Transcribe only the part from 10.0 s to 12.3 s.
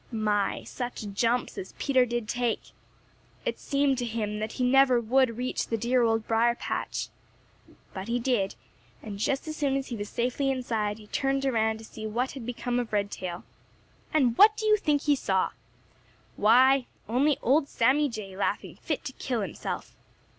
safely inside, he turned around to see